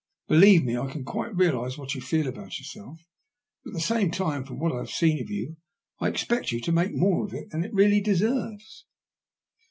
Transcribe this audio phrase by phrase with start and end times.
[0.27, 3.05] Believe me, I can qnite realize what you feel about yourself.
[3.63, 5.57] But at the same time, from what I have seen of you,
[5.99, 8.87] I expect you make more of it than it really deserves."